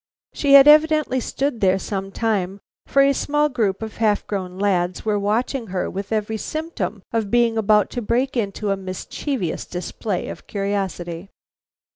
[0.33, 5.05] She had evidently stood there some time, for a small group of half grown lads
[5.05, 10.27] were watching her with every symptom of being about to break into a mischievous display
[10.27, 11.29] of curiosity.